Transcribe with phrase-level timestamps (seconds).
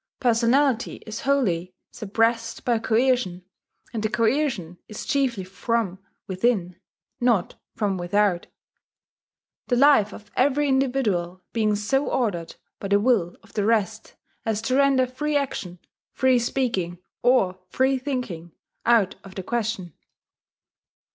[0.19, 3.43] Personality is wholly suppressed by coercion;
[3.93, 6.75] and the coercion is chiefly from within,
[7.19, 8.47] not from without,
[9.67, 14.59] the life of every individual being so ordered by the will of the rest as
[14.63, 15.77] to render free action,
[16.13, 18.53] free speaking, or free thinking,
[18.87, 19.93] out of the question.